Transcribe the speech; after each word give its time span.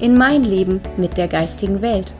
in 0.00 0.16
mein 0.16 0.44
Leben 0.44 0.80
mit 0.96 1.16
der 1.18 1.26
geistigen 1.26 1.82
Welt. 1.82 2.12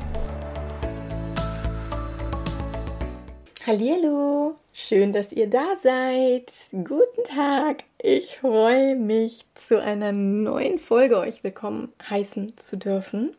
Hallo, 3.66 4.54
schön, 4.73 5.12
dass 5.12 5.30
ihr 5.30 5.48
da 5.48 5.77
seid. 5.80 6.52
Guten 6.73 7.24
Tag. 7.24 7.84
Ich 7.98 8.38
freue 8.38 8.96
mich 8.96 9.45
zu 9.54 9.80
einer 9.80 10.12
neuen 10.12 10.78
Folge 10.78 11.18
euch 11.18 11.45
willkommen 11.45 11.92
heißen 12.09 12.56
zu 12.56 12.77
dürfen 12.77 13.37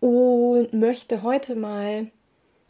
und 0.00 0.72
möchte 0.72 1.22
heute 1.22 1.56
mal 1.56 2.06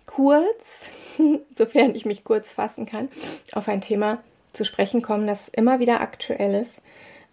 kurz, 0.06 0.90
sofern 1.56 1.94
ich 1.94 2.06
mich 2.06 2.24
kurz 2.24 2.52
fassen 2.52 2.86
kann, 2.86 3.08
auf 3.52 3.68
ein 3.68 3.82
Thema 3.82 4.22
zu 4.52 4.64
sprechen 4.64 5.02
kommen, 5.02 5.26
das 5.26 5.48
immer 5.48 5.78
wieder 5.78 6.00
aktuell 6.00 6.54
ist 6.54 6.80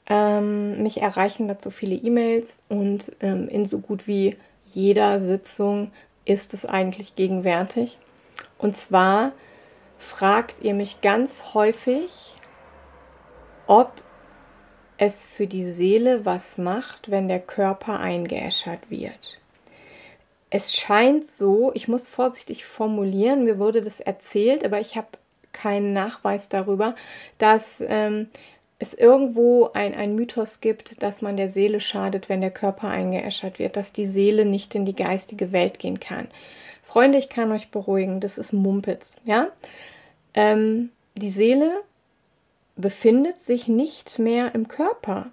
ähm, 0.07 0.83
mich 0.83 1.01
erreichen 1.01 1.47
dazu 1.47 1.71
viele 1.71 1.95
E-Mails 1.95 2.53
und 2.69 3.11
ähm, 3.21 3.47
in 3.47 3.65
so 3.65 3.79
gut 3.79 4.07
wie 4.07 4.37
jeder 4.65 5.21
Sitzung 5.21 5.91
ist 6.25 6.53
es 6.53 6.65
eigentlich 6.65 7.15
gegenwärtig. 7.15 7.97
Und 8.57 8.77
zwar 8.77 9.31
fragt 9.97 10.61
ihr 10.61 10.73
mich 10.73 11.01
ganz 11.01 11.53
häufig, 11.53 12.35
ob 13.67 13.91
es 14.97 15.25
für 15.25 15.47
die 15.47 15.65
Seele 15.65 16.25
was 16.25 16.57
macht, 16.57 17.09
wenn 17.09 17.27
der 17.27 17.39
Körper 17.39 17.99
eingeäschert 17.99 18.89
wird. 18.89 19.39
Es 20.49 20.75
scheint 20.75 21.31
so, 21.31 21.71
ich 21.73 21.87
muss 21.87 22.07
vorsichtig 22.07 22.65
formulieren, 22.65 23.43
mir 23.43 23.57
wurde 23.57 23.81
das 23.81 23.99
erzählt, 23.99 24.63
aber 24.63 24.79
ich 24.79 24.95
habe 24.95 25.07
keinen 25.51 25.93
Nachweis 25.93 26.49
darüber, 26.49 26.95
dass 27.37 27.75
ähm, 27.79 28.29
es 28.83 28.93
irgendwo 28.93 29.71
ein, 29.73 29.95
ein 29.95 30.15
Mythos 30.15 30.61
gibt, 30.61 31.01
dass 31.01 31.21
man 31.21 31.37
der 31.37 31.49
Seele 31.49 31.79
schadet, 31.79 32.29
wenn 32.29 32.41
der 32.41 32.51
Körper 32.51 32.89
eingeäschert 32.89 33.57
wird, 33.57 33.75
dass 33.75 33.91
die 33.91 34.05
Seele 34.05 34.45
nicht 34.45 34.75
in 34.75 34.85
die 34.85 34.95
geistige 34.95 35.51
Welt 35.51 35.79
gehen 35.79 35.99
kann. 35.99 36.27
Freunde, 36.83 37.17
ich 37.17 37.29
kann 37.29 37.51
euch 37.51 37.71
beruhigen, 37.71 38.19
das 38.19 38.37
ist 38.37 38.53
Mumpitz, 38.53 39.15
ja? 39.25 39.47
Ähm, 40.35 40.91
die 41.15 41.31
Seele 41.31 41.71
befindet 42.75 43.41
sich 43.41 43.67
nicht 43.67 44.19
mehr 44.19 44.53
im 44.53 44.67
Körper, 44.67 45.27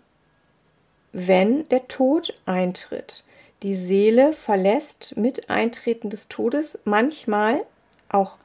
wenn 1.13 1.69
der 1.69 1.89
Tod 1.89 2.35
eintritt. 2.47 3.25
Die 3.63 3.77
Seele 3.77 4.33
verlässt 4.33 5.17
mit 5.17 5.51
Eintreten 5.51 6.09
des 6.09 6.29
Todes 6.29 6.79
manchmal 6.85 7.63
auch 8.09 8.37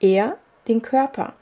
eher 0.00 0.36
den 0.68 0.82
Körper. 0.82 1.34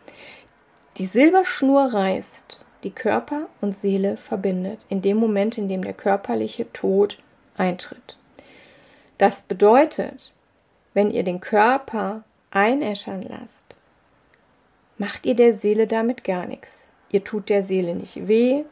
Die 0.98 1.06
Silberschnur 1.06 1.92
reißt 1.92 2.63
die 2.84 2.90
Körper 2.90 3.48
und 3.60 3.74
Seele 3.74 4.16
verbindet, 4.16 4.80
in 4.88 5.02
dem 5.02 5.16
Moment, 5.16 5.58
in 5.58 5.68
dem 5.68 5.82
der 5.82 5.94
körperliche 5.94 6.72
Tod 6.72 7.18
eintritt. 7.56 8.16
Das 9.18 9.42
bedeutet, 9.42 10.32
wenn 10.92 11.10
ihr 11.10 11.22
den 11.22 11.40
Körper 11.40 12.24
einäschern 12.50 13.22
lasst, 13.22 13.74
macht 14.98 15.27
ihr 15.27 15.34
der 15.34 15.55
Seele 15.55 15.86
damit 15.86 16.24
gar 16.24 16.46
nichts. 16.46 16.86
Ihr 17.11 17.24
tut 17.24 17.48
der 17.48 17.62
Seele 17.62 17.95
nicht 17.95 18.28
weh, 18.28 18.64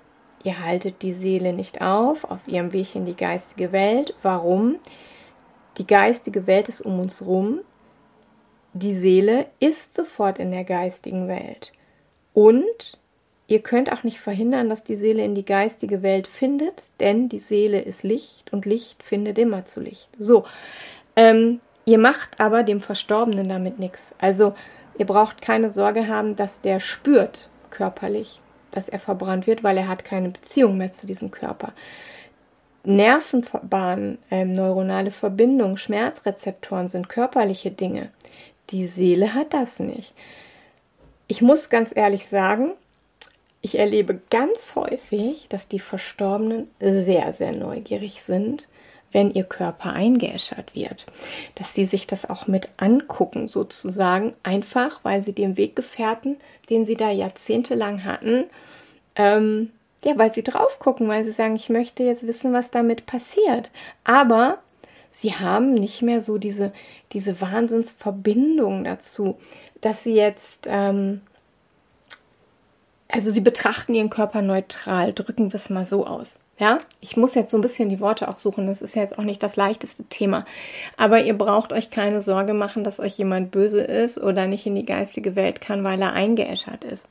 ihr 0.44 0.65
haltet 0.65 1.03
die 1.03 1.15
Seele 1.15 1.53
nicht 1.53 1.81
auf 1.81 2.25
auf 2.25 2.41
ihrem 2.47 2.73
Weg 2.73 2.94
in 2.94 3.06
die 3.06 3.17
geistige 3.17 3.73
Welt. 3.73 4.15
Warum? 4.23 4.77
Die 5.79 5.87
geistige 5.87 6.47
Welt 6.47 6.69
ist 6.69 6.81
um 6.81 7.00
uns 7.00 7.25
rum. 7.25 7.61
Die 8.73 8.94
Seele 8.94 9.47
ist 9.61 9.94
sofort 9.94 10.39
in 10.39 10.50
der 10.50 10.65
geistigen 10.65 11.29
Welt. 11.29 11.73
Und 12.34 12.99
Ihr 13.53 13.61
könnt 13.61 13.93
auch 13.93 14.03
nicht 14.03 14.19
verhindern, 14.19 14.71
dass 14.71 14.83
die 14.83 14.97
Seele 14.97 15.23
in 15.23 15.35
die 15.35 15.45
geistige 15.45 16.03
Welt 16.03 16.27
findet, 16.27 16.85
denn 17.01 17.29
die 17.29 17.39
Seele 17.39 17.83
ist 17.83 18.03
Licht 18.03 18.51
und 18.51 18.65
Licht 18.65 19.03
findet 19.03 19.37
immer 19.37 19.67
zu 19.67 19.81
Licht. 19.81 20.09
So, 20.19 20.47
ähm, 21.17 21.61
ihr 21.85 21.99
macht 21.99 22.41
aber 22.41 22.62
dem 22.62 22.81
Verstorbenen 22.81 23.47
damit 23.47 23.79
nichts. 23.79 24.15
Also 24.19 24.55
ihr 24.97 25.05
braucht 25.05 25.43
keine 25.43 25.71
Sorge 25.71 26.09
haben, 26.09 26.35
dass 26.35 26.62
der 26.62 26.81
spürt 26.81 27.51
körperlich, 27.69 28.41
dass 28.71 28.89
er 28.89 28.99
verbrannt 28.99 29.47
wird, 29.47 29.62
weil 29.62 29.77
er 29.77 29.89
hat 29.89 30.03
keine 30.03 30.31
Beziehung 30.31 30.79
mehr 30.79 30.95
zu 30.95 31.07
diesem 31.07 31.31
Körper. 31.31 31.75
Nervenbahnen, 32.85 34.17
ähm, 34.31 34.55
neuronale 34.55 35.11
Verbindungen, 35.11 35.77
Schmerzrezeptoren 35.77 36.89
sind 36.89 37.11
körperliche 37.11 37.71
Dinge. 37.71 38.12
Die 38.71 38.87
Seele 38.87 39.35
hat 39.35 39.53
das 39.53 39.79
nicht. 39.79 40.15
Ich 41.27 41.43
muss 41.43 41.69
ganz 41.69 41.93
ehrlich 41.95 42.29
sagen, 42.29 42.73
ich 43.62 43.78
erlebe 43.78 44.21
ganz 44.28 44.75
häufig, 44.75 45.47
dass 45.49 45.69
die 45.69 45.78
Verstorbenen 45.78 46.69
sehr, 46.81 47.33
sehr 47.33 47.53
neugierig 47.53 48.23
sind, 48.23 48.69
wenn 49.12 49.31
ihr 49.31 49.45
Körper 49.45 49.93
eingeäschert 49.93 50.75
wird. 50.75 51.06
Dass 51.55 51.73
sie 51.73 51.84
sich 51.84 52.09
das 52.09 52.28
auch 52.28 52.49
mit 52.49 52.69
angucken, 52.77 53.49
sozusagen, 53.49 54.34
einfach 54.43 55.00
weil 55.05 55.23
sie 55.23 55.33
den 55.33 55.56
Weggefährten, 55.56 56.37
den 56.71 56.84
sie 56.84 56.97
da 56.97 57.11
jahrzehntelang 57.11 58.05
hatten, 58.05 58.45
ähm, 59.15 59.71
ja, 60.05 60.19
weil 60.19 60.34
sie 60.34 60.43
drauf 60.43 60.81
gucken, 60.81 61.09
weil 61.09 61.25
sie 61.25 61.33
sagen, 61.33 61.55
ich 61.55 61.69
möchte 61.69 62.03
jetzt 62.03 62.27
wissen, 62.27 62.53
was 62.53 62.71
damit 62.71 63.06
passiert. 63.06 63.71
Aber 64.03 64.59
sie 65.12 65.34
haben 65.34 65.75
nicht 65.75 66.03
mehr 66.03 66.21
so 66.21 66.39
diese, 66.39 66.73
diese 67.12 67.41
Wahnsinnsverbindung 67.41 68.83
dazu, 68.83 69.39
dass 69.81 70.03
sie 70.03 70.15
jetzt 70.15 70.67
ähm, 70.67 71.21
also 73.12 73.31
sie 73.31 73.41
betrachten 73.41 73.95
ihren 73.95 74.11
Körper 74.11 74.43
neutral, 74.43 75.12
drücken 75.12 75.53
wir 75.53 75.56
es 75.56 75.71
mal 75.71 75.84
so 75.84 76.06
aus. 76.06 76.39
Ja, 76.59 76.78
ich 77.00 77.17
muss 77.17 77.34
jetzt 77.34 77.50
so 77.50 77.59
ein 77.59 77.62
bisschen 77.62 77.89
die 77.89 78.00
Worte 78.00 78.28
auch 78.28 78.39
suchen. 78.39 78.67
Das 78.67 78.83
ist 78.83 78.95
jetzt 78.95 79.19
auch 79.19 79.25
nicht 79.25 79.43
das 79.43 79.56
leichteste 79.56 80.05
Thema. 80.05 80.45
Aber 80.97 81.23
ihr 81.23 81.37
braucht 81.37 81.73
euch 81.73 81.91
keine 81.91 82.23
Sorge 82.23 82.55
machen, 82.55 82.84
dass 82.84 83.00
euch 83.00 83.19
jemand 83.19 83.50
böse 83.50 83.81
ist 83.83 84.19
oder 84.19 84.47
nicht 84.47 84.67
in 84.67 84.75
die 84.75 84.87
geistige 84.87 85.34
Welt 85.34 85.61
kann, 85.61 85.83
weil 85.83 86.00
er 86.00 86.12
eingeäschert 86.12 86.84
ist. 86.84 87.09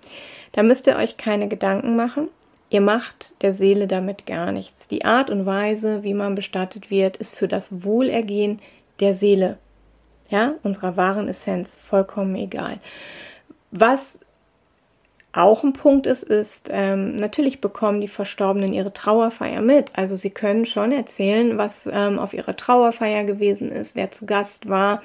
Da 0.54 0.64
müsst 0.64 0.88
ihr 0.88 0.96
euch 0.96 1.18
keine 1.18 1.48
Gedanken 1.48 1.96
machen. 1.96 2.30
Ihr 2.70 2.82
macht 2.82 3.34
der 3.42 3.54
Seele 3.54 3.88
damit 3.88 4.26
gar 4.26 4.52
nichts. 4.52 4.88
Die 4.88 5.06
Art 5.06 5.30
und 5.30 5.46
Weise, 5.46 6.04
wie 6.04 6.14
man 6.14 6.36
bestattet 6.36 6.90
wird, 6.90 7.18
ist 7.18 7.36
für 7.36 7.50
das 7.50 7.84
Wohlergehen 7.84 8.60
der 9.02 9.14
Seele, 9.14 9.58
ja, 10.30 10.54
unserer 10.64 10.96
wahren 10.96 11.28
Essenz 11.28 11.78
vollkommen 11.84 12.36
egal. 12.36 12.80
Was 13.72 14.20
auch 15.34 15.64
ein 15.64 15.74
Punkt 15.74 16.08
ist, 16.08 16.24
ist, 16.24 16.68
ähm, 16.70 17.16
natürlich 17.16 17.62
bekommen 17.62 18.02
die 18.02 18.10
Verstorbenen 18.10 18.74
ihre 18.74 18.92
Trauerfeier 18.92 19.62
mit. 19.62 19.92
Also 19.96 20.16
sie 20.16 20.30
können 20.30 20.66
schon 20.66 20.92
erzählen, 20.92 21.58
was 21.58 21.88
ähm, 21.92 22.20
auf 22.20 22.34
ihrer 22.34 22.56
Trauerfeier 22.56 23.24
gewesen 23.24 23.72
ist, 23.72 23.96
wer 23.96 24.12
zu 24.12 24.26
Gast 24.26 24.68
war. 24.68 25.02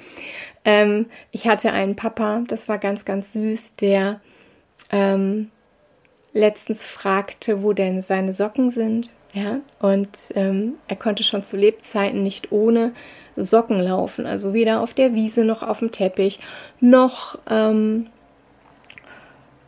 Ähm, 0.65 1.05
ich 1.31 1.47
hatte 1.47 1.71
einen 1.71 1.95
Papa, 1.95 2.43
das 2.47 2.67
war 2.67 2.77
ganz, 2.77 3.05
ganz 3.05 3.33
süß, 3.33 3.75
der 3.79 4.19
ähm, 4.91 5.49
letztens 6.33 6.85
fragte, 6.85 7.63
wo 7.63 7.71
denn 7.71 8.01
seine 8.01 8.33
Socken 8.33 8.69
sind. 8.69 9.09
Ja, 9.33 9.59
und 9.79 10.09
ähm, 10.35 10.75
er 10.87 10.95
konnte 10.95 11.23
schon 11.23 11.43
zu 11.43 11.57
Lebzeiten 11.57 12.23
nicht 12.23 12.51
ohne 12.51 12.93
Socken 13.35 13.79
laufen. 13.79 14.25
Also 14.25 14.53
weder 14.53 14.81
auf 14.81 14.93
der 14.93 15.13
Wiese 15.13 15.43
noch 15.43 15.63
auf 15.63 15.79
dem 15.79 15.91
Teppich, 15.91 16.39
noch 16.79 17.37
ähm, 17.49 18.07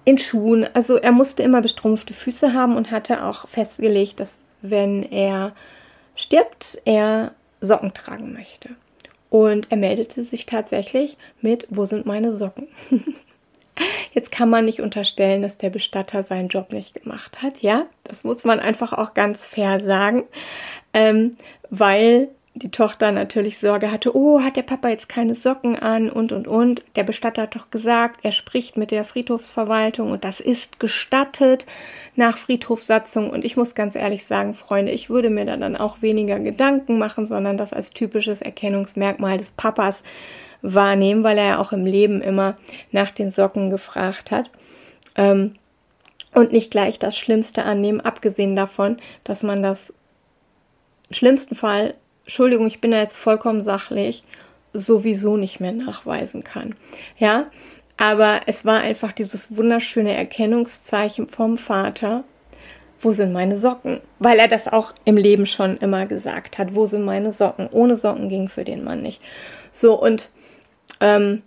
in 0.09 0.17
Schuhen. 0.17 0.67
Also 0.73 0.97
er 0.97 1.11
musste 1.11 1.43
immer 1.43 1.61
bestrumpfte 1.61 2.15
Füße 2.15 2.53
haben 2.53 2.75
und 2.75 2.89
hatte 2.89 3.23
auch 3.23 3.47
festgelegt, 3.47 4.19
dass 4.19 4.55
wenn 4.63 5.03
er 5.03 5.53
stirbt, 6.15 6.81
er 6.83 7.31
Socken 7.61 7.93
tragen 7.93 8.33
möchte. 8.33 8.69
Und 9.29 9.71
er 9.71 9.77
meldete 9.77 10.23
sich 10.23 10.47
tatsächlich 10.47 11.15
mit, 11.41 11.67
wo 11.69 11.85
sind 11.85 12.07
meine 12.07 12.33
Socken? 12.33 12.67
Jetzt 14.13 14.31
kann 14.31 14.49
man 14.49 14.65
nicht 14.65 14.81
unterstellen, 14.81 15.43
dass 15.43 15.59
der 15.59 15.69
Bestatter 15.69 16.23
seinen 16.23 16.47
Job 16.47 16.73
nicht 16.73 16.95
gemacht 16.95 17.43
hat. 17.43 17.61
Ja, 17.61 17.85
das 18.03 18.23
muss 18.23 18.43
man 18.43 18.59
einfach 18.59 18.91
auch 18.93 19.13
ganz 19.13 19.45
fair 19.45 19.79
sagen, 19.83 20.23
ähm, 20.93 21.37
weil 21.69 22.29
die 22.59 22.71
Tochter 22.71 23.11
natürlich 23.11 23.57
Sorge 23.57 23.91
hatte, 23.91 24.15
oh, 24.15 24.41
hat 24.41 24.55
der 24.55 24.63
Papa 24.63 24.89
jetzt 24.89 25.09
keine 25.09 25.35
Socken 25.35 25.77
an 25.77 26.09
und 26.09 26.31
und 26.31 26.47
und. 26.47 26.81
Der 26.95 27.03
Bestatter 27.03 27.43
hat 27.43 27.55
doch 27.55 27.71
gesagt, 27.71 28.19
er 28.23 28.31
spricht 28.31 28.77
mit 28.77 28.91
der 28.91 29.03
Friedhofsverwaltung 29.03 30.11
und 30.11 30.23
das 30.23 30.39
ist 30.39 30.79
gestattet 30.79 31.65
nach 32.15 32.37
Friedhofssatzung. 32.37 33.29
Und 33.29 33.45
ich 33.45 33.57
muss 33.57 33.75
ganz 33.75 33.95
ehrlich 33.95 34.25
sagen, 34.25 34.53
Freunde, 34.53 34.91
ich 34.91 35.09
würde 35.09 35.29
mir 35.29 35.45
da 35.45 35.57
dann 35.57 35.77
auch 35.77 36.01
weniger 36.01 36.39
Gedanken 36.39 36.99
machen, 36.99 37.25
sondern 37.25 37.57
das 37.57 37.73
als 37.73 37.91
typisches 37.91 38.41
Erkennungsmerkmal 38.41 39.37
des 39.37 39.51
Papas 39.51 40.03
wahrnehmen, 40.61 41.23
weil 41.23 41.37
er 41.37 41.45
ja 41.45 41.59
auch 41.59 41.71
im 41.71 41.85
Leben 41.85 42.21
immer 42.21 42.57
nach 42.91 43.11
den 43.11 43.31
Socken 43.31 43.69
gefragt 43.69 44.31
hat. 44.31 44.51
Ähm, 45.15 45.55
und 46.33 46.51
nicht 46.51 46.69
gleich 46.69 46.99
das 46.99 47.17
Schlimmste 47.17 47.63
annehmen, 47.63 48.01
abgesehen 48.01 48.55
davon, 48.55 48.97
dass 49.23 49.41
man 49.41 49.63
das 49.63 49.91
im 51.09 51.15
schlimmsten 51.15 51.55
Fall, 51.55 51.95
Entschuldigung, 52.29 52.67
ich 52.67 52.79
bin 52.79 52.91
da 52.91 52.99
jetzt 52.99 53.17
vollkommen 53.17 53.63
sachlich, 53.63 54.23
sowieso 54.71 55.35
nicht 55.35 55.59
mehr 55.59 55.71
nachweisen 55.71 56.43
kann. 56.43 56.75
Ja, 57.17 57.47
aber 57.97 58.41
es 58.45 58.65
war 58.65 58.81
einfach 58.81 59.13
dieses 59.13 59.57
wunderschöne 59.57 60.13
Erkennungszeichen 60.13 61.27
vom 61.27 61.57
Vater. 61.57 62.23
Wo 63.01 63.13
sind 63.13 63.33
meine 63.33 63.57
Socken? 63.57 63.99
Weil 64.19 64.37
er 64.37 64.47
das 64.47 64.67
auch 64.67 64.93
im 65.05 65.17
Leben 65.17 65.47
schon 65.47 65.77
immer 65.77 66.05
gesagt 66.05 66.59
hat. 66.59 66.75
Wo 66.75 66.85
sind 66.85 67.03
meine 67.03 67.31
Socken? 67.31 67.67
Ohne 67.71 67.95
Socken 67.95 68.29
ging 68.29 68.47
für 68.47 68.63
den 68.63 68.83
Mann 68.83 69.01
nicht. 69.01 69.23
So, 69.71 69.99
und 69.99 70.29
ähm, 71.01 71.41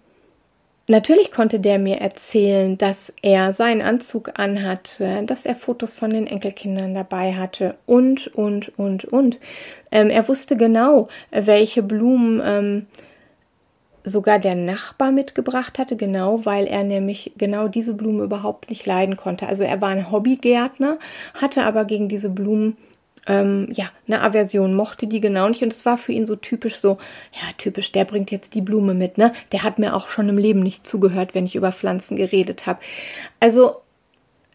Natürlich 0.93 1.33
konnte 1.33 1.59
der 1.59 1.79
mir 1.79 2.03
erzählen, 2.03 2.77
dass 2.77 3.15
er 3.23 3.55
seinen 3.55 3.81
Anzug 3.81 4.39
anhatte, 4.39 5.23
dass 5.25 5.47
er 5.47 5.57
Fotos 5.57 5.95
von 5.95 6.11
den 6.11 6.27
Enkelkindern 6.27 6.93
dabei 6.93 7.33
hatte 7.33 7.77
und, 7.87 8.27
und, 8.27 8.79
und, 8.79 9.07
und. 9.07 9.39
Ähm, 9.91 10.11
er 10.11 10.29
wusste 10.29 10.55
genau, 10.55 11.09
welche 11.31 11.83
Blumen 11.83 12.43
ähm, 12.45 12.87
sogar 14.05 14.39
der 14.39 14.55
Nachbar 14.55 15.13
mitgebracht 15.13 15.79
hatte, 15.79 15.97
genau, 15.97 16.45
weil 16.45 16.67
er 16.67 16.85
nämlich 16.85 17.33
genau 17.39 17.69
diese 17.69 17.95
Blumen 17.95 18.23
überhaupt 18.23 18.69
nicht 18.69 18.85
leiden 18.85 19.17
konnte. 19.17 19.47
Also 19.47 19.63
er 19.63 19.81
war 19.81 19.89
ein 19.89 20.11
Hobbygärtner, 20.11 20.99
hatte 21.33 21.63
aber 21.63 21.87
gegen 21.87 22.11
diese 22.11 22.29
Blumen 22.29 22.77
ähm, 23.27 23.69
ja, 23.73 23.91
eine 24.07 24.21
Aversion, 24.23 24.75
mochte 24.75 25.07
die 25.07 25.21
genau 25.21 25.49
nicht. 25.49 25.63
Und 25.63 25.73
es 25.73 25.87
war 25.87 25.97
für 25.97 26.13
ihn 26.13 26.27
so 26.27 26.37
typisch 26.37 26.77
so, 26.77 26.99
ja, 27.33 27.49
typisch, 27.59 27.93
der 27.93 28.05
bringt 28.05 28.31
jetzt 28.31 28.55
die 28.55 28.61
Blume 28.61 28.95
mit, 28.95 29.19
ne? 29.19 29.33
Der 29.53 29.63
hat 29.63 29.79
mir 29.79 29.95
auch 29.95 30.09
schon 30.09 30.29
im 30.29 30.39
Leben 30.39 30.61
nicht 30.61 30.87
zugehört, 30.87 31.35
wenn 31.35 31.47
ich 31.47 31.55
über 31.55 31.73
Pflanzen 31.73 32.17
geredet 32.17 32.67
habe. 32.67 32.81
Also, 33.41 33.77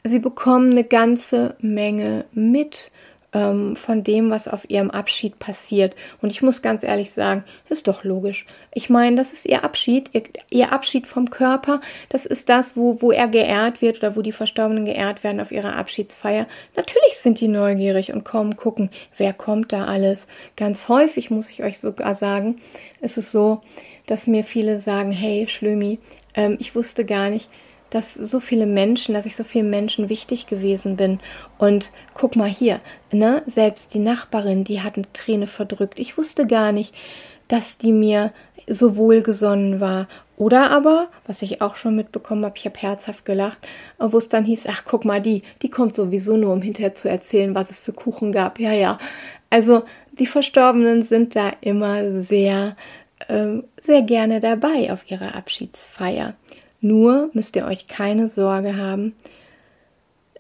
sie 0.04 0.20
bekommen 0.20 0.72
eine 0.72 0.84
ganze 0.84 1.56
Menge 1.60 2.26
mit 2.34 2.92
ähm, 3.34 3.76
von 3.76 4.04
dem, 4.04 4.30
was 4.30 4.48
auf 4.48 4.70
ihrem 4.70 4.90
Abschied 4.90 5.38
passiert. 5.38 5.96
Und 6.22 6.30
ich 6.30 6.42
muss 6.42 6.62
ganz 6.62 6.84
ehrlich 6.84 7.12
sagen, 7.12 7.44
ist 7.70 7.88
doch 7.88 8.04
logisch. 8.04 8.46
Ich 8.74 8.90
meine, 8.90 9.18
das 9.18 9.34
ist 9.34 9.46
ihr 9.46 9.64
Abschied, 9.64 10.10
ihr, 10.14 10.24
ihr, 10.50 10.72
Abschied 10.72 11.08
vom 11.08 11.30
Körper. 11.30 11.82
Das 12.10 12.26
ist 12.26 12.48
das, 12.50 12.78
wo, 12.78 13.02
wo 13.02 13.12
er 13.12 13.28
geehrt 13.28 13.82
wird 13.82 13.98
oder 13.98 14.16
wo 14.16 14.22
die 14.22 14.32
Verstorbenen 14.32 14.86
geehrt 14.86 15.24
werden 15.24 15.42
auf 15.42 15.52
ihrer 15.52 15.76
Abschiedsfeier. 15.76 16.48
Natürlich 16.76 17.18
sind 17.18 17.40
die 17.40 17.50
neugierig 17.50 18.14
und 18.14 18.24
kommen 18.24 18.56
gucken, 18.56 18.90
wer 19.18 19.34
kommt 19.34 19.74
da 19.74 19.86
alles. 19.86 20.28
Ganz 20.56 20.88
häufig 20.88 21.30
muss 21.30 21.50
ich 21.50 21.64
euch 21.64 21.80
sogar 21.80 22.16
sagen, 22.16 22.62
ist 23.02 23.18
es 23.18 23.32
so, 23.32 23.62
dass 24.08 24.28
mir 24.28 24.46
viele 24.46 24.80
sagen, 24.80 25.12
hey 25.12 25.48
Schlömi, 25.48 26.00
ähm, 26.34 26.56
ich 26.60 26.76
wusste 26.76 27.04
gar 27.04 27.30
nicht, 27.30 27.50
dass 27.90 28.14
so 28.14 28.40
viele 28.40 28.66
Menschen, 28.66 29.14
dass 29.14 29.26
ich 29.26 29.36
so 29.36 29.44
vielen 29.44 29.70
Menschen 29.70 30.10
wichtig 30.10 30.48
gewesen 30.48 30.98
bin. 30.98 31.20
Und 31.58 31.92
guck 32.14 32.36
mal 32.36 32.50
hier, 32.50 32.80
ne, 33.12 33.44
selbst 33.46 33.94
die 33.94 34.00
Nachbarin, 34.00 34.64
die 34.64 34.82
hat 34.82 34.96
eine 34.96 35.12
Träne 35.14 35.48
verdrückt. 35.48 36.00
Ich 36.00 36.18
wusste 36.18 36.48
gar 36.48 36.72
nicht, 36.72 36.94
dass 37.48 37.78
die 37.78 37.94
mir 37.94 38.32
so 38.68 38.98
wohlgesonnen 38.98 39.80
war. 39.80 40.08
Oder 40.36 40.70
aber, 40.70 41.08
was 41.26 41.42
ich 41.42 41.62
auch 41.62 41.76
schon 41.76 41.96
mitbekommen 41.96 42.46
habe, 42.46 42.56
ich 42.58 42.66
habe 42.66 42.78
herzhaft 42.78 43.26
gelacht, 43.26 43.58
wo 43.98 44.18
es 44.20 44.30
dann 44.30 44.46
hieß, 44.46 44.66
ach 44.70 44.84
guck 44.86 45.04
mal, 45.04 45.20
die, 45.20 45.42
die 45.64 45.70
kommt 45.70 45.96
sowieso 45.96 46.38
nur, 46.38 46.54
um 46.54 46.62
hinterher 46.62 46.94
zu 46.94 47.10
erzählen, 47.10 47.56
was 47.56 47.72
es 47.72 47.80
für 47.80 47.94
Kuchen 47.94 48.32
gab. 48.32 48.60
Ja, 48.60 48.72
ja. 48.72 49.00
Also 49.50 49.84
die 50.12 50.28
Verstorbenen 50.28 51.04
sind 51.04 51.36
da 51.36 51.54
immer 51.62 52.22
sehr, 52.22 52.76
ähm, 53.30 53.64
sehr 53.84 54.04
gerne 54.04 54.40
dabei 54.40 54.92
auf 54.92 55.10
ihrer 55.10 55.34
Abschiedsfeier. 55.34 56.36
Nur 56.82 57.30
müsst 57.34 57.56
ihr 57.56 57.66
euch 57.66 57.88
keine 57.88 58.30
Sorge 58.30 58.78
haben, 58.78 59.16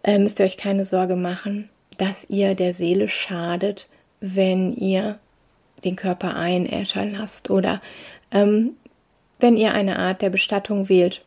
äh, 0.04 0.20
müsst 0.20 0.40
ihr 0.40 0.46
euch 0.46 0.58
keine 0.58 0.86
Sorge 0.86 1.16
machen, 1.16 1.70
dass 1.98 2.30
ihr 2.30 2.56
der 2.56 2.74
Seele 2.74 3.08
schadet, 3.08 3.88
wenn 4.20 4.74
ihr 4.74 5.20
den 5.84 5.96
Körper 5.96 6.36
einäschern 6.36 7.14
lasst 7.14 7.50
oder 7.50 7.82
ähm, 8.32 8.72
wenn 9.40 9.58
ihr 9.58 9.74
eine 9.74 10.00
Art 10.00 10.22
der 10.22 10.30
Bestattung 10.30 10.90
wählt, 10.90 11.24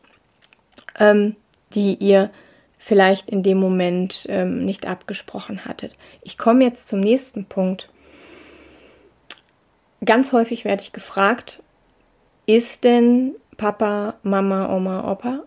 ähm, 0.99 1.35
die 1.73 1.95
ihr 1.95 2.29
vielleicht 2.77 3.29
in 3.29 3.43
dem 3.43 3.59
Moment 3.59 4.25
ähm, 4.29 4.65
nicht 4.65 4.87
abgesprochen 4.87 5.65
hattet. 5.65 5.93
Ich 6.21 6.37
komme 6.37 6.63
jetzt 6.63 6.87
zum 6.87 6.99
nächsten 6.99 7.45
Punkt. 7.45 7.89
Ganz 10.03 10.31
häufig 10.33 10.65
werde 10.65 10.81
ich 10.81 10.91
gefragt, 10.91 11.61
ist 12.47 12.83
denn 12.83 13.35
Papa, 13.61 14.15
Mama, 14.23 14.75
Oma, 14.75 15.11
Opa 15.11 15.43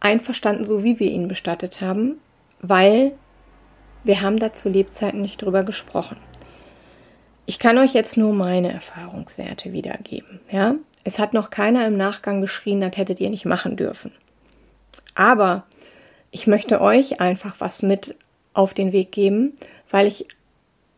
einverstanden, 0.00 0.64
so 0.64 0.84
wie 0.84 1.00
wir 1.00 1.10
ihn 1.10 1.28
bestattet 1.28 1.80
haben, 1.80 2.20
weil 2.60 3.12
wir 4.04 4.20
haben 4.20 4.38
da 4.38 4.52
zu 4.52 4.68
Lebzeiten 4.68 5.22
nicht 5.22 5.40
drüber 5.40 5.62
gesprochen. 5.62 6.18
Ich 7.46 7.58
kann 7.58 7.78
euch 7.78 7.94
jetzt 7.94 8.18
nur 8.18 8.34
meine 8.34 8.70
Erfahrungswerte 8.70 9.72
wiedergeben. 9.72 10.40
Ja? 10.50 10.74
Es 11.02 11.18
hat 11.18 11.32
noch 11.32 11.48
keiner 11.48 11.86
im 11.86 11.96
Nachgang 11.96 12.42
geschrien, 12.42 12.82
das 12.82 12.94
hättet 12.98 13.18
ihr 13.18 13.30
nicht 13.30 13.46
machen 13.46 13.76
dürfen. 13.76 14.12
Aber 15.14 15.64
ich 16.30 16.46
möchte 16.46 16.82
euch 16.82 17.18
einfach 17.18 17.56
was 17.60 17.80
mit 17.80 18.14
auf 18.52 18.74
den 18.74 18.92
Weg 18.92 19.10
geben, 19.10 19.54
weil 19.90 20.06
ich 20.06 20.26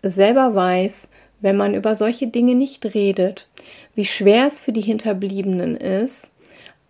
selber 0.02 0.56
weiß, 0.56 1.08
wenn 1.40 1.56
man 1.56 1.74
über 1.74 1.94
solche 1.94 2.26
Dinge 2.26 2.56
nicht 2.56 2.92
redet, 2.92 3.48
wie 3.94 4.04
schwer 4.04 4.48
es 4.48 4.60
für 4.60 4.72
die 4.72 4.80
Hinterbliebenen 4.80 5.76
ist, 5.76 6.30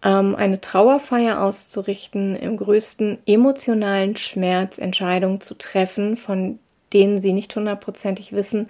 ähm, 0.04 0.34
eine 0.34 0.60
Trauerfeier 0.60 1.43
auszurichten, 1.43 2.37
im 2.37 2.56
größten 2.56 3.19
emotionalen 3.26 4.16
Schmerz 4.16 4.78
Entscheidungen 4.78 5.40
zu 5.40 5.54
treffen, 5.54 6.16
von 6.16 6.58
denen 6.93 7.20
sie 7.20 7.32
nicht 7.32 7.54
hundertprozentig 7.54 8.32
wissen, 8.32 8.69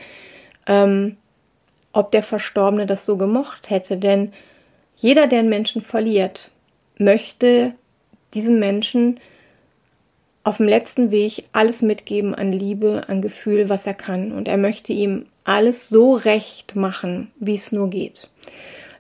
ähm, 0.67 1.17
ob 1.93 2.11
der 2.11 2.23
Verstorbene 2.23 2.87
das 2.87 3.05
so 3.05 3.17
gemocht 3.17 3.71
hätte. 3.71 3.97
Denn 3.97 4.33
jeder, 4.97 5.27
der 5.27 5.41
einen 5.41 5.49
Menschen 5.49 5.83
verliert, 5.83 6.51
möchte 6.99 7.75
diesem 8.35 8.59
Menschen 8.61 9.21
auf 10.45 10.57
dem 10.57 10.67
letzten 10.67 11.11
Weg 11.11 11.45
alles 11.53 11.83
mitgeben 11.83 12.35
an 12.35 12.53
Liebe, 12.53 13.03
an 13.09 13.23
Gefühl, 13.23 13.69
was 13.69 13.87
er 13.87 13.95
kann. 13.95 14.33
Und 14.33 14.49
er 14.49 14.57
möchte 14.57 14.93
ihm 14.93 15.27
alles 15.45 15.89
so 15.89 16.15
recht 16.15 16.77
machen, 16.77 17.31
wie 17.37 17.55
es 17.55 17.73
nur 17.73 17.91
geht. 17.91 18.29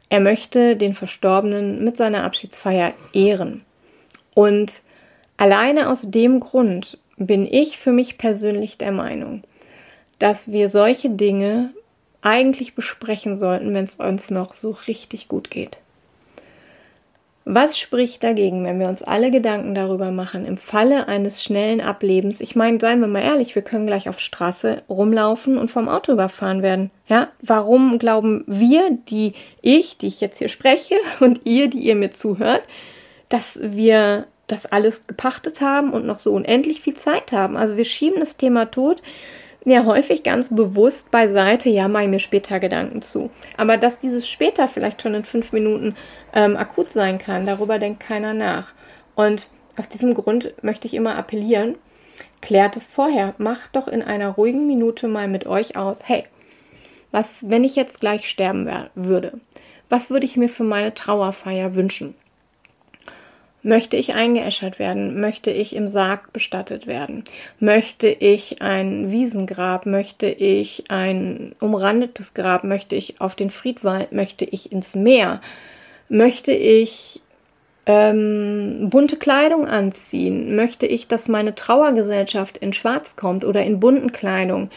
Er 0.08 0.20
möchte 0.20 0.76
den 0.76 0.92
Verstorbenen 0.92 1.84
mit 1.84 1.96
seiner 1.96 2.24
Abschiedsfeier 2.24 2.94
ehren. 3.12 3.64
Und 4.34 4.82
alleine 5.36 5.88
aus 5.88 6.02
dem 6.02 6.40
Grund 6.40 6.98
bin 7.16 7.46
ich 7.50 7.78
für 7.78 7.92
mich 7.92 8.18
persönlich 8.18 8.78
der 8.78 8.92
Meinung, 8.92 9.42
dass 10.18 10.52
wir 10.52 10.68
solche 10.68 11.10
Dinge 11.10 11.70
eigentlich 12.20 12.74
besprechen 12.74 13.36
sollten, 13.36 13.74
wenn 13.74 13.84
es 13.84 13.96
uns 13.96 14.30
noch 14.30 14.54
so 14.54 14.70
richtig 14.86 15.28
gut 15.28 15.50
geht. 15.50 15.78
Was 17.44 17.76
spricht 17.76 18.22
dagegen, 18.22 18.64
wenn 18.64 18.78
wir 18.78 18.88
uns 18.88 19.02
alle 19.02 19.32
Gedanken 19.32 19.74
darüber 19.74 20.12
machen, 20.12 20.46
im 20.46 20.56
Falle 20.56 21.08
eines 21.08 21.42
schnellen 21.42 21.80
Ablebens, 21.80 22.40
ich 22.40 22.54
meine, 22.54 22.78
seien 22.78 23.00
wir 23.00 23.08
mal 23.08 23.22
ehrlich, 23.22 23.56
wir 23.56 23.62
können 23.62 23.88
gleich 23.88 24.08
auf 24.08 24.20
Straße 24.20 24.82
rumlaufen 24.88 25.58
und 25.58 25.68
vom 25.68 25.88
Auto 25.88 26.12
überfahren 26.12 26.62
werden. 26.62 26.92
Ja, 27.08 27.28
warum 27.40 27.98
glauben 27.98 28.44
wir, 28.46 28.96
die 29.08 29.32
ich, 29.60 29.98
die 29.98 30.06
ich 30.06 30.20
jetzt 30.20 30.38
hier 30.38 30.48
spreche 30.48 30.94
und 31.20 31.40
ihr, 31.44 31.68
die 31.68 31.80
ihr 31.80 31.96
mir 31.96 32.12
zuhört, 32.12 32.66
dass 33.28 33.58
wir 33.60 34.26
das 34.46 34.66
alles 34.66 35.08
gepachtet 35.08 35.60
haben 35.60 35.92
und 35.92 36.06
noch 36.06 36.20
so 36.20 36.32
unendlich 36.32 36.80
viel 36.80 36.94
Zeit 36.94 37.32
haben? 37.32 37.56
Also 37.56 37.76
wir 37.76 37.84
schieben 37.84 38.20
das 38.20 38.36
Thema 38.36 38.66
tot 38.66 39.02
ja 39.64 39.84
häufig 39.84 40.22
ganz 40.22 40.48
bewusst 40.48 41.10
beiseite, 41.10 41.68
ja, 41.68 41.88
mache 41.88 42.04
ich 42.04 42.10
mir 42.10 42.18
später 42.18 42.60
Gedanken 42.60 43.02
zu. 43.02 43.30
Aber 43.56 43.76
dass 43.76 43.98
dieses 43.98 44.28
später 44.28 44.68
vielleicht 44.68 45.02
schon 45.02 45.14
in 45.14 45.24
fünf 45.24 45.52
Minuten 45.52 45.94
ähm, 46.34 46.56
akut 46.56 46.90
sein 46.90 47.18
kann, 47.18 47.46
darüber 47.46 47.78
denkt 47.78 48.00
keiner 48.00 48.34
nach. 48.34 48.72
Und 49.14 49.46
aus 49.76 49.88
diesem 49.88 50.14
Grund 50.14 50.52
möchte 50.62 50.86
ich 50.86 50.94
immer 50.94 51.16
appellieren, 51.16 51.76
klärt 52.40 52.76
es 52.76 52.88
vorher. 52.88 53.34
Macht 53.38 53.74
doch 53.74 53.88
in 53.88 54.02
einer 54.02 54.30
ruhigen 54.30 54.66
Minute 54.66 55.08
mal 55.08 55.28
mit 55.28 55.46
euch 55.46 55.76
aus, 55.76 55.98
hey, 56.04 56.24
was, 57.10 57.26
wenn 57.42 57.64
ich 57.64 57.76
jetzt 57.76 58.00
gleich 58.00 58.28
sterben 58.28 58.68
würde? 58.94 59.40
Was 59.88 60.10
würde 60.10 60.24
ich 60.24 60.36
mir 60.36 60.48
für 60.48 60.64
meine 60.64 60.94
Trauerfeier 60.94 61.74
wünschen? 61.74 62.14
Möchte 63.64 63.96
ich 63.96 64.14
eingeäschert 64.14 64.80
werden? 64.80 65.20
Möchte 65.20 65.52
ich 65.52 65.76
im 65.76 65.86
Sarg 65.86 66.32
bestattet 66.32 66.88
werden? 66.88 67.22
Möchte 67.60 68.08
ich 68.08 68.60
ein 68.60 69.12
Wiesengrab? 69.12 69.86
Möchte 69.86 70.26
ich 70.26 70.90
ein 70.90 71.54
umrandetes 71.60 72.34
Grab? 72.34 72.64
Möchte 72.64 72.96
ich 72.96 73.20
auf 73.20 73.36
den 73.36 73.50
Friedwald? 73.50 74.12
Möchte 74.12 74.44
ich 74.44 74.72
ins 74.72 74.96
Meer? 74.96 75.40
Möchte 76.08 76.50
ich 76.50 77.20
ähm, 77.86 78.88
bunte 78.90 79.16
Kleidung 79.16 79.66
anziehen? 79.66 80.56
Möchte 80.56 80.86
ich, 80.86 81.06
dass 81.06 81.28
meine 81.28 81.54
Trauergesellschaft 81.54 82.58
in 82.58 82.72
Schwarz 82.72 83.14
kommt 83.14 83.44
oder 83.44 83.62
in 83.62 83.78
bunten 83.78 84.10
Kleidung? 84.10 84.70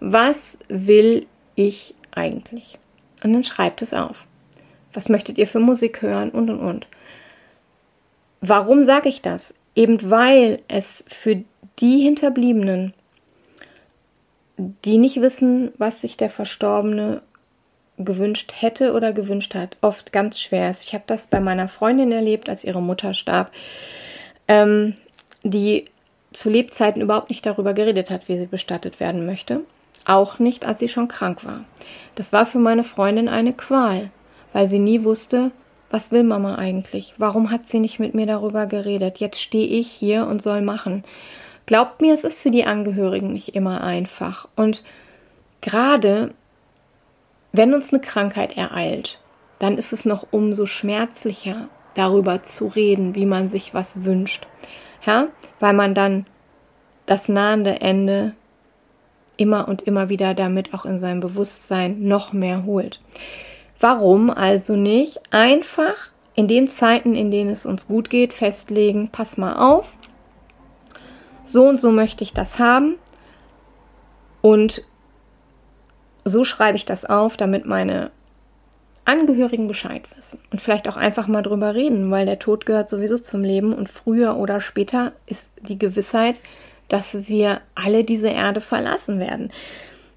Was 0.00 0.58
will 0.68 1.26
ich 1.54 1.94
eigentlich? 2.10 2.78
Und 3.22 3.32
dann 3.32 3.44
schreibt 3.44 3.80
es 3.80 3.94
auf. 3.94 4.24
Was 4.92 5.08
möchtet 5.08 5.38
ihr 5.38 5.46
für 5.46 5.60
Musik 5.60 6.02
hören? 6.02 6.30
Und 6.30 6.50
und 6.50 6.58
und. 6.58 6.86
Warum 8.46 8.84
sage 8.84 9.08
ich 9.08 9.22
das? 9.22 9.54
Eben 9.74 10.10
weil 10.10 10.60
es 10.68 11.02
für 11.08 11.42
die 11.80 12.02
Hinterbliebenen, 12.02 12.92
die 14.58 14.98
nicht 14.98 15.22
wissen, 15.22 15.72
was 15.78 16.02
sich 16.02 16.18
der 16.18 16.28
Verstorbene 16.28 17.22
gewünscht 17.96 18.52
hätte 18.60 18.92
oder 18.92 19.14
gewünscht 19.14 19.54
hat, 19.54 19.78
oft 19.80 20.12
ganz 20.12 20.40
schwer 20.40 20.70
ist. 20.70 20.84
Ich 20.84 20.92
habe 20.92 21.04
das 21.06 21.26
bei 21.26 21.40
meiner 21.40 21.68
Freundin 21.68 22.12
erlebt, 22.12 22.50
als 22.50 22.64
ihre 22.64 22.82
Mutter 22.82 23.14
starb, 23.14 23.50
ähm, 24.46 24.94
die 25.42 25.86
zu 26.34 26.50
Lebzeiten 26.50 27.00
überhaupt 27.00 27.30
nicht 27.30 27.46
darüber 27.46 27.72
geredet 27.72 28.10
hat, 28.10 28.28
wie 28.28 28.36
sie 28.36 28.46
bestattet 28.46 29.00
werden 29.00 29.24
möchte. 29.24 29.60
Auch 30.04 30.38
nicht, 30.38 30.66
als 30.66 30.80
sie 30.80 30.88
schon 30.88 31.08
krank 31.08 31.46
war. 31.46 31.64
Das 32.14 32.30
war 32.34 32.44
für 32.44 32.58
meine 32.58 32.84
Freundin 32.84 33.30
eine 33.30 33.54
Qual, 33.54 34.10
weil 34.52 34.68
sie 34.68 34.80
nie 34.80 35.02
wusste, 35.02 35.50
was 35.94 36.10
will 36.10 36.24
Mama 36.24 36.56
eigentlich? 36.56 37.14
Warum 37.18 37.52
hat 37.52 37.66
sie 37.66 37.78
nicht 37.78 38.00
mit 38.00 38.14
mir 38.14 38.26
darüber 38.26 38.66
geredet? 38.66 39.18
Jetzt 39.18 39.40
stehe 39.40 39.68
ich 39.68 39.88
hier 39.88 40.26
und 40.26 40.42
soll 40.42 40.60
machen. 40.60 41.04
Glaubt 41.66 42.00
mir, 42.00 42.12
es 42.12 42.24
ist 42.24 42.40
für 42.40 42.50
die 42.50 42.66
Angehörigen 42.66 43.32
nicht 43.32 43.54
immer 43.54 43.84
einfach. 43.84 44.48
Und 44.56 44.82
gerade 45.60 46.34
wenn 47.52 47.74
uns 47.74 47.92
eine 47.92 48.02
Krankheit 48.02 48.56
ereilt, 48.56 49.20
dann 49.60 49.78
ist 49.78 49.92
es 49.92 50.04
noch 50.04 50.26
umso 50.32 50.66
schmerzlicher, 50.66 51.68
darüber 51.94 52.42
zu 52.42 52.66
reden, 52.66 53.14
wie 53.14 53.24
man 53.24 53.48
sich 53.48 53.72
was 53.72 54.04
wünscht. 54.04 54.48
Ja, 55.06 55.28
weil 55.60 55.74
man 55.74 55.94
dann 55.94 56.26
das 57.06 57.28
nahende 57.28 57.80
Ende 57.82 58.34
immer 59.36 59.68
und 59.68 59.82
immer 59.82 60.08
wieder 60.08 60.34
damit 60.34 60.74
auch 60.74 60.86
in 60.86 60.98
seinem 60.98 61.20
Bewusstsein 61.20 62.02
noch 62.02 62.32
mehr 62.32 62.64
holt. 62.64 63.00
Warum 63.80 64.30
also 64.30 64.76
nicht 64.76 65.20
einfach 65.30 66.12
in 66.34 66.48
den 66.48 66.68
Zeiten, 66.68 67.14
in 67.14 67.30
denen 67.30 67.50
es 67.50 67.66
uns 67.66 67.86
gut 67.86 68.10
geht, 68.10 68.32
festlegen, 68.32 69.10
pass 69.10 69.36
mal 69.36 69.56
auf, 69.56 69.90
so 71.44 71.68
und 71.68 71.80
so 71.80 71.90
möchte 71.90 72.24
ich 72.24 72.32
das 72.32 72.58
haben 72.58 72.96
und 74.40 74.86
so 76.24 76.44
schreibe 76.44 76.76
ich 76.76 76.84
das 76.84 77.04
auf, 77.04 77.36
damit 77.36 77.66
meine 77.66 78.10
Angehörigen 79.04 79.68
Bescheid 79.68 80.04
wissen 80.16 80.40
und 80.50 80.60
vielleicht 80.60 80.88
auch 80.88 80.96
einfach 80.96 81.26
mal 81.26 81.42
drüber 81.42 81.74
reden, 81.74 82.10
weil 82.10 82.24
der 82.24 82.38
Tod 82.38 82.64
gehört 82.64 82.88
sowieso 82.88 83.18
zum 83.18 83.44
Leben 83.44 83.74
und 83.74 83.90
früher 83.90 84.36
oder 84.36 84.60
später 84.60 85.12
ist 85.26 85.50
die 85.60 85.78
Gewissheit, 85.78 86.40
dass 86.88 87.28
wir 87.28 87.60
alle 87.74 88.04
diese 88.04 88.28
Erde 88.28 88.62
verlassen 88.62 89.18
werden. 89.18 89.52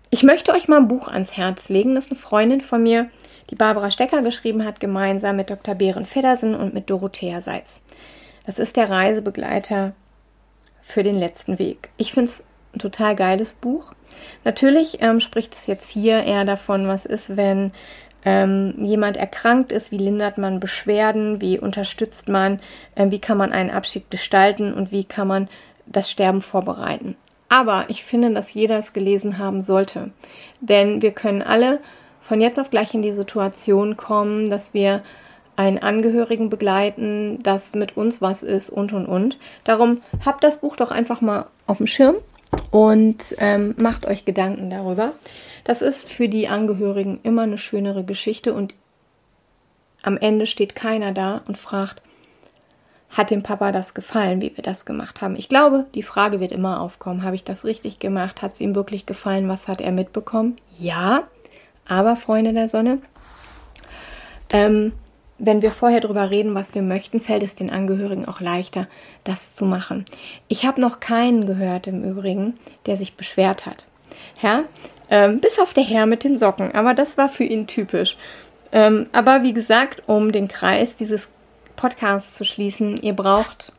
Ich 0.09 0.23
möchte 0.23 0.53
euch 0.53 0.69
mal 0.69 0.77
ein 0.77 0.87
Buch 0.87 1.09
ans 1.09 1.35
Herz 1.35 1.67
legen, 1.67 1.95
das 1.95 2.09
eine 2.09 2.19
Freundin 2.19 2.61
von 2.61 2.81
mir 2.81 3.09
die 3.49 3.55
Barbara 3.55 3.91
Stecker 3.91 4.21
geschrieben 4.21 4.65
hat, 4.65 4.79
gemeinsam 4.79 5.35
mit 5.35 5.49
Dr. 5.49 5.75
Behren 5.75 6.05
Feddersen 6.05 6.55
und 6.55 6.73
mit 6.73 6.89
Dorothea 6.89 7.41
Seitz. 7.41 7.79
Das 8.45 8.59
ist 8.59 8.75
der 8.77 8.89
Reisebegleiter 8.89 9.93
für 10.81 11.03
den 11.03 11.15
letzten 11.15 11.59
Weg. 11.59 11.89
Ich 11.97 12.13
finde 12.13 12.29
es 12.29 12.43
ein 12.73 12.79
total 12.79 13.15
geiles 13.15 13.53
Buch. 13.53 13.93
Natürlich 14.43 15.01
ähm, 15.01 15.19
spricht 15.19 15.53
es 15.53 15.67
jetzt 15.67 15.89
hier 15.89 16.23
eher 16.23 16.45
davon, 16.45 16.87
was 16.87 17.05
ist, 17.05 17.35
wenn 17.35 17.71
ähm, 18.25 18.73
jemand 18.83 19.17
erkrankt 19.17 19.71
ist, 19.71 19.91
wie 19.91 19.97
lindert 19.97 20.37
man 20.37 20.59
Beschwerden, 20.59 21.41
wie 21.41 21.59
unterstützt 21.59 22.29
man, 22.29 22.59
ähm, 22.95 23.11
wie 23.11 23.19
kann 23.19 23.37
man 23.37 23.51
einen 23.51 23.69
Abschied 23.69 24.09
gestalten 24.09 24.73
und 24.73 24.91
wie 24.91 25.03
kann 25.03 25.27
man 25.27 25.49
das 25.85 26.09
Sterben 26.09 26.41
vorbereiten. 26.41 27.15
Aber 27.49 27.85
ich 27.87 28.03
finde, 28.03 28.33
dass 28.33 28.53
jeder 28.53 28.77
es 28.77 28.93
gelesen 28.93 29.37
haben 29.37 29.63
sollte. 29.63 30.11
Denn 30.59 31.01
wir 31.01 31.11
können 31.11 31.41
alle 31.41 31.79
von 32.27 32.41
jetzt 32.41 32.59
auf 32.59 32.69
gleich 32.69 32.93
in 32.93 33.01
die 33.01 33.13
Situation 33.13 33.95
kommen, 33.95 34.49
dass 34.49 34.73
wir 34.73 35.01
einen 35.55 35.79
Angehörigen 35.79 36.49
begleiten, 36.49 37.41
dass 37.41 37.73
mit 37.73 37.95
uns 37.95 38.21
was 38.21 38.43
ist 38.43 38.69
und 38.69 38.91
und 38.91 39.05
und. 39.05 39.39
Darum 39.63 40.01
habt 40.25 40.43
das 40.43 40.59
Buch 40.59 40.75
doch 40.75 40.91
einfach 40.91 41.21
mal 41.21 41.47
auf 41.65 41.77
dem 41.77 41.87
Schirm 41.87 42.15
und 42.69 43.35
ähm, 43.39 43.75
macht 43.79 44.05
euch 44.05 44.25
Gedanken 44.25 44.69
darüber. 44.69 45.13
Das 45.63 45.81
ist 45.81 46.07
für 46.07 46.27
die 46.27 46.49
Angehörigen 46.49 47.19
immer 47.23 47.43
eine 47.43 47.57
schönere 47.57 48.03
Geschichte 48.03 48.53
und 48.53 48.75
am 50.03 50.17
Ende 50.17 50.47
steht 50.47 50.75
keiner 50.75 51.13
da 51.13 51.41
und 51.47 51.57
fragt, 51.57 52.01
hat 53.09 53.31
dem 53.31 53.41
Papa 53.41 53.71
das 53.71 53.93
gefallen, 53.93 54.41
wie 54.41 54.55
wir 54.55 54.63
das 54.63 54.85
gemacht 54.85 55.21
haben? 55.21 55.35
Ich 55.37 55.49
glaube, 55.49 55.85
die 55.95 56.03
Frage 56.03 56.39
wird 56.39 56.51
immer 56.51 56.81
aufkommen. 56.81 57.23
Habe 57.23 57.35
ich 57.35 57.43
das 57.43 57.63
richtig 57.63 57.99
gemacht? 57.99 58.41
Hat 58.41 58.53
es 58.53 58.61
ihm 58.61 58.75
wirklich 58.75 59.05
gefallen? 59.05 59.47
Was 59.47 59.67
hat 59.67 59.81
er 59.81 59.91
mitbekommen? 59.91 60.57
Ja, 60.77 61.23
aber, 61.87 62.15
Freunde 62.15 62.53
der 62.53 62.69
Sonne, 62.69 62.99
ähm, 64.51 64.93
wenn 65.39 65.61
wir 65.61 65.71
vorher 65.71 66.01
darüber 66.01 66.29
reden, 66.29 66.55
was 66.55 66.73
wir 66.73 66.81
möchten, 66.81 67.19
fällt 67.19 67.43
es 67.43 67.55
den 67.55 67.69
Angehörigen 67.69 68.27
auch 68.27 68.41
leichter, 68.41 68.87
das 69.23 69.53
zu 69.53 69.65
machen. 69.65 70.05
Ich 70.47 70.65
habe 70.65 70.81
noch 70.81 70.99
keinen 70.99 71.45
gehört 71.45 71.87
im 71.87 72.03
Übrigen, 72.03 72.57
der 72.85 72.97
sich 72.97 73.15
beschwert 73.15 73.65
hat. 73.65 73.85
Ja, 74.41 74.63
ähm, 75.09 75.39
bis 75.39 75.59
auf 75.59 75.73
der 75.73 75.83
Herr 75.83 76.05
mit 76.05 76.23
den 76.23 76.37
Socken, 76.37 76.73
aber 76.73 76.93
das 76.93 77.17
war 77.17 77.29
für 77.29 77.43
ihn 77.43 77.67
typisch. 77.67 78.17
Ähm, 78.71 79.07
aber 79.11 79.43
wie 79.43 79.53
gesagt, 79.53 80.03
um 80.07 80.31
den 80.31 80.47
Kreis 80.47 80.95
dieses 80.95 81.29
Podcasts 81.75 82.35
zu 82.35 82.43
schließen, 82.43 82.97
ihr 82.97 83.13
braucht 83.13 83.73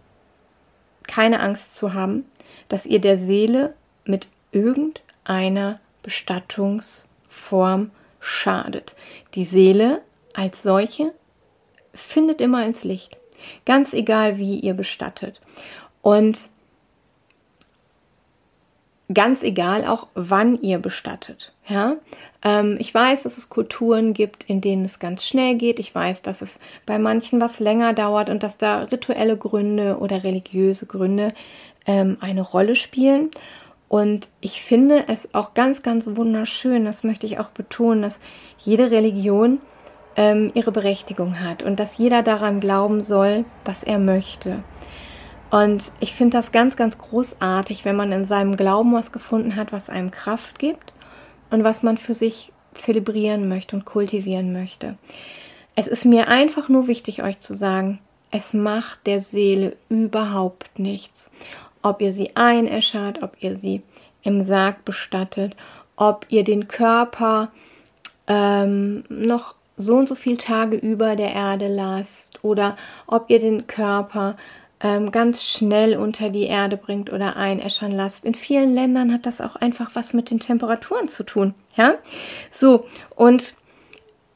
keine 1.06 1.40
Angst 1.40 1.74
zu 1.74 1.94
haben, 1.94 2.24
dass 2.68 2.86
ihr 2.86 3.00
der 3.00 3.18
Seele 3.18 3.74
mit 4.04 4.28
irgendeiner 4.52 5.80
Bestattungsform 6.02 7.90
schadet. 8.20 8.94
Die 9.34 9.44
Seele 9.44 10.02
als 10.34 10.62
solche 10.62 11.12
findet 11.92 12.40
immer 12.40 12.64
ins 12.64 12.84
Licht. 12.84 13.16
Ganz 13.64 13.92
egal, 13.92 14.38
wie 14.38 14.58
ihr 14.58 14.74
bestattet. 14.74 15.40
Und 16.02 16.48
ganz 19.12 19.42
egal 19.42 19.86
auch, 19.86 20.06
wann 20.14 20.60
ihr 20.60 20.78
bestattet. 20.78 21.52
Ja, 21.66 21.96
ähm, 22.42 22.76
ich 22.78 22.92
weiß, 22.92 23.22
dass 23.22 23.38
es 23.38 23.48
Kulturen 23.48 24.12
gibt, 24.12 24.44
in 24.44 24.60
denen 24.60 24.84
es 24.84 24.98
ganz 24.98 25.24
schnell 25.24 25.56
geht. 25.56 25.78
Ich 25.78 25.94
weiß, 25.94 26.22
dass 26.22 26.42
es 26.42 26.58
bei 26.86 26.98
manchen 26.98 27.40
was 27.40 27.60
länger 27.60 27.92
dauert 27.92 28.28
und 28.28 28.42
dass 28.42 28.58
da 28.58 28.82
rituelle 28.84 29.36
Gründe 29.36 29.98
oder 29.98 30.24
religiöse 30.24 30.86
Gründe 30.86 31.32
ähm, 31.86 32.18
eine 32.20 32.42
Rolle 32.42 32.76
spielen. 32.76 33.30
Und 33.88 34.28
ich 34.40 34.62
finde 34.62 35.04
es 35.08 35.34
auch 35.34 35.54
ganz, 35.54 35.82
ganz 35.82 36.06
wunderschön, 36.06 36.84
das 36.84 37.04
möchte 37.04 37.26
ich 37.26 37.38
auch 37.38 37.48
betonen, 37.48 38.02
dass 38.02 38.20
jede 38.58 38.90
Religion 38.90 39.60
ähm, 40.16 40.50
ihre 40.54 40.72
Berechtigung 40.72 41.40
hat 41.40 41.62
und 41.62 41.80
dass 41.80 41.96
jeder 41.96 42.22
daran 42.22 42.60
glauben 42.60 43.02
soll, 43.02 43.44
was 43.64 43.82
er 43.82 43.98
möchte. 43.98 44.62
Und 45.50 45.92
ich 46.00 46.12
finde 46.12 46.36
das 46.36 46.52
ganz, 46.52 46.76
ganz 46.76 46.98
großartig, 46.98 47.86
wenn 47.86 47.96
man 47.96 48.12
in 48.12 48.26
seinem 48.26 48.56
Glauben 48.56 48.92
was 48.92 49.12
gefunden 49.12 49.56
hat, 49.56 49.72
was 49.72 49.88
einem 49.88 50.10
Kraft 50.10 50.58
gibt 50.58 50.92
und 51.50 51.64
was 51.64 51.82
man 51.82 51.96
für 51.96 52.12
sich 52.12 52.52
zelebrieren 52.74 53.48
möchte 53.48 53.74
und 53.74 53.86
kultivieren 53.86 54.52
möchte. 54.52 54.96
Es 55.74 55.86
ist 55.86 56.04
mir 56.04 56.28
einfach 56.28 56.68
nur 56.68 56.86
wichtig, 56.86 57.22
euch 57.22 57.40
zu 57.40 57.54
sagen, 57.54 58.00
es 58.30 58.52
macht 58.52 59.06
der 59.06 59.20
Seele 59.20 59.76
überhaupt 59.88 60.78
nichts 60.78 61.30
ob 61.82 62.00
ihr 62.00 62.12
sie 62.12 62.36
einäschert, 62.36 63.22
ob 63.22 63.36
ihr 63.40 63.56
sie 63.56 63.82
im 64.22 64.42
Sarg 64.42 64.84
bestattet, 64.84 65.56
ob 65.96 66.26
ihr 66.28 66.44
den 66.44 66.68
Körper 66.68 67.50
ähm, 68.26 69.04
noch 69.08 69.54
so 69.76 69.96
und 69.96 70.08
so 70.08 70.14
viele 70.14 70.36
Tage 70.36 70.76
über 70.76 71.16
der 71.16 71.32
Erde 71.32 71.68
lasst 71.68 72.44
oder 72.44 72.76
ob 73.06 73.30
ihr 73.30 73.38
den 73.38 73.66
Körper 73.66 74.36
ähm, 74.80 75.10
ganz 75.10 75.42
schnell 75.42 75.96
unter 75.96 76.30
die 76.30 76.44
Erde 76.44 76.76
bringt 76.76 77.12
oder 77.12 77.36
einäschern 77.36 77.92
lasst. 77.92 78.24
In 78.24 78.34
vielen 78.34 78.74
Ländern 78.74 79.12
hat 79.12 79.26
das 79.26 79.40
auch 79.40 79.56
einfach 79.56 79.90
was 79.94 80.12
mit 80.12 80.30
den 80.30 80.38
Temperaturen 80.38 81.08
zu 81.08 81.22
tun. 81.22 81.54
Ja, 81.76 81.94
so 82.50 82.86
und 83.14 83.54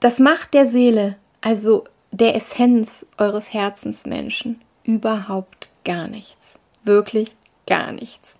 das 0.00 0.18
macht 0.18 0.54
der 0.54 0.66
Seele, 0.66 1.16
also 1.40 1.84
der 2.10 2.34
Essenz 2.34 3.06
eures 3.18 3.52
Herzensmenschen, 3.52 4.60
überhaupt 4.84 5.68
gar 5.84 6.08
nichts 6.08 6.58
wirklich 6.84 7.34
gar 7.66 7.92
nichts. 7.92 8.38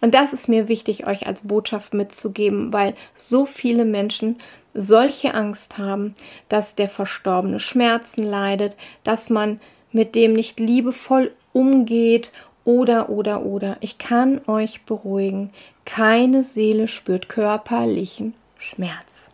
Und 0.00 0.14
das 0.14 0.32
ist 0.32 0.48
mir 0.48 0.68
wichtig, 0.68 1.06
euch 1.06 1.26
als 1.26 1.42
Botschaft 1.42 1.94
mitzugeben, 1.94 2.72
weil 2.72 2.94
so 3.14 3.46
viele 3.46 3.84
Menschen 3.84 4.40
solche 4.74 5.34
Angst 5.34 5.78
haben, 5.78 6.14
dass 6.48 6.74
der 6.74 6.88
Verstorbene 6.88 7.60
Schmerzen 7.60 8.22
leidet, 8.24 8.76
dass 9.04 9.30
man 9.30 9.60
mit 9.92 10.14
dem 10.14 10.34
nicht 10.34 10.60
liebevoll 10.60 11.32
umgeht 11.52 12.30
oder, 12.64 13.08
oder, 13.08 13.42
oder. 13.42 13.78
Ich 13.80 13.96
kann 13.96 14.40
euch 14.46 14.82
beruhigen. 14.82 15.50
Keine 15.86 16.44
Seele 16.44 16.88
spürt 16.88 17.28
körperlichen 17.28 18.34
Schmerz. 18.58 19.30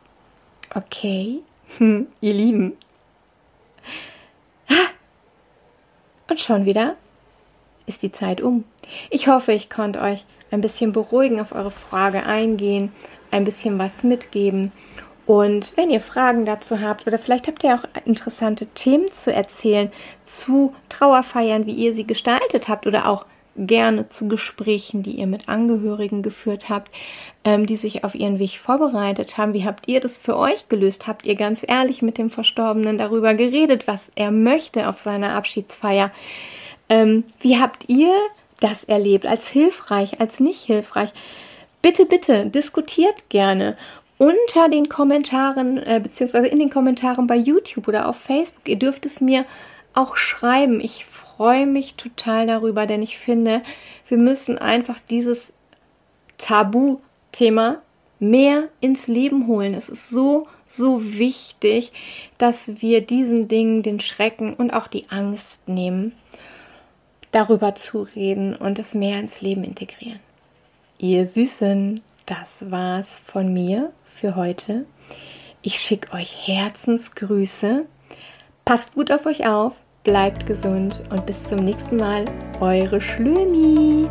Okay, 0.75 1.41
hm, 1.79 2.07
ihr 2.21 2.35
Lieben. 2.35 2.77
Und 6.31 6.41
schon 6.41 6.65
wieder 6.65 6.97
ist 7.87 8.03
die 8.03 8.13
Zeit 8.13 8.41
um. 8.41 8.65
Ich 9.11 9.29
hoffe, 9.29 9.53
ich 9.53 9.71
konnte 9.71 10.01
euch 10.01 10.25
ein 10.51 10.61
bisschen 10.61 10.93
beruhigen, 10.93 11.41
auf 11.41 11.53
eure 11.53 11.71
Frage 11.71 12.25
eingehen, 12.27 12.93
ein 13.31 13.45
bisschen 13.45 13.79
was 13.79 14.03
mitgeben. 14.03 14.73
Und 15.25 15.73
wenn 15.77 15.91
ihr 15.91 16.01
Fragen 16.01 16.45
dazu 16.45 16.81
habt 16.81 17.07
oder 17.07 17.19
vielleicht 17.19 17.47
habt 17.47 17.63
ihr 17.65 17.75
auch 17.75 17.85
interessante 18.05 18.67
Themen 18.67 19.09
zu 19.09 19.33
erzählen 19.33 19.91
zu 20.25 20.75
Trauerfeiern, 20.89 21.67
wie 21.67 21.75
ihr 21.75 21.95
sie 21.95 22.07
gestaltet 22.07 22.69
habt 22.69 22.87
oder 22.87 23.09
auch 23.09 23.25
gerne 23.57 24.09
zu 24.09 24.29
Gesprächen, 24.29 25.03
die 25.03 25.13
ihr 25.13 25.27
mit 25.27 25.49
Angehörigen 25.49 26.23
geführt 26.23 26.69
habt, 26.69 26.91
ähm, 27.45 27.67
die 27.67 27.77
sich 27.77 28.03
auf 28.05 28.15
ihren 28.15 28.39
Weg 28.39 28.59
vorbereitet 28.59 29.37
haben. 29.37 29.53
Wie 29.53 29.65
habt 29.65 29.89
ihr 29.89 30.01
das 30.01 30.17
für 30.17 30.37
euch 30.37 30.69
gelöst? 30.69 31.07
Habt 31.07 31.27
ihr 31.27 31.35
ganz 31.35 31.65
ehrlich 31.67 32.03
mit 32.03 32.19
dem 32.19 32.31
Verstorbenen 32.31 32.99
darüber 32.99 33.35
geredet, 33.35 33.87
was 33.87 34.11
er 34.15 34.31
möchte 34.31 34.89
auf 34.89 34.99
seiner 34.99 35.35
Abschiedsfeier? 35.35 36.11
Ähm, 36.93 37.25
wie 37.41 37.59
habt 37.59 37.89
ihr 37.89 38.13
das 38.61 38.85
erlebt? 38.85 39.25
Als 39.25 39.49
hilfreich, 39.49 40.21
als 40.21 40.41
nicht 40.41 40.61
hilfreich? 40.61 41.15
Bitte, 41.81 42.05
bitte, 42.05 42.45
diskutiert 42.47 43.31
gerne 43.31 43.79
unter 44.19 44.69
den 44.69 44.91
Kommentaren, 44.91 45.79
äh, 45.79 46.01
beziehungsweise 46.03 46.49
in 46.49 46.59
den 46.59 46.69
Kommentaren 46.69 47.27
bei 47.27 47.37
YouTube 47.37 47.89
oder 47.89 48.11
auf 48.11 48.19
Facebook. 48.19 48.69
Ihr 48.69 48.77
dürft 48.77 49.07
es 49.07 49.23
mir 49.23 49.47
auch 49.95 50.17
schreiben. 50.17 50.81
Ich 50.83 51.07
freue 51.07 51.67
mich 51.67 51.95
total 51.95 52.47
darüber, 52.47 52.85
denn 52.85 53.01
ich 53.01 53.17
finde, 53.17 53.63
wir 54.07 54.19
müssen 54.19 54.59
einfach 54.59 54.97
dieses 55.09 55.55
Tabuthema 56.37 57.81
mehr 58.19 58.69
ins 58.83 59.07
Leben 59.07 59.47
holen. 59.47 59.73
Es 59.73 59.89
ist 59.89 60.11
so, 60.11 60.47
so 60.67 61.03
wichtig, 61.17 61.93
dass 62.37 62.83
wir 62.83 63.01
diesen 63.01 63.49
Dingen 63.49 63.83
den 63.83 63.99
Schrecken 63.99 64.53
und 64.53 64.75
auch 64.75 64.89
die 64.89 65.07
Angst 65.09 65.67
nehmen, 65.67 66.13
darüber 67.33 67.75
zu 67.75 68.03
reden 68.03 68.55
und 68.55 68.79
es 68.79 68.95
mehr 68.95 69.19
ins 69.19 69.41
Leben 69.41 69.65
integrieren. 69.65 70.21
Ihr 70.99 71.27
Süßen, 71.27 72.01
das 72.27 72.71
war's 72.71 73.21
von 73.25 73.53
mir 73.53 73.93
für 74.15 74.37
heute. 74.37 74.87
Ich 75.63 75.81
schicke 75.81 76.13
euch 76.13 76.47
Herzensgrüße. 76.47 77.87
Passt 78.65 78.95
gut 78.95 79.11
auf 79.11 79.27
euch 79.27 79.47
auf, 79.47 79.75
bleibt 80.05 80.47
gesund 80.47 81.03
und 81.11 81.27
bis 81.27 81.45
zum 81.45 81.59
nächsten 81.65 81.97
Mal. 81.97 82.25
Eure 82.61 83.01
Schlömi. 83.01 84.09